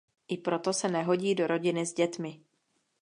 [0.27, 2.39] I proto se nehodí do rodiny s dětmi.